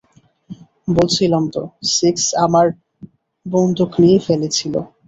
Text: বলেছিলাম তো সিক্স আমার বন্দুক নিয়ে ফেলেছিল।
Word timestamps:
বলেছিলাম 0.87 1.43
তো 1.53 1.61
সিক্স 1.93 2.23
আমার 2.45 2.65
বন্দুক 3.45 3.91
নিয়ে 4.01 4.19
ফেলেছিল। 4.27 4.73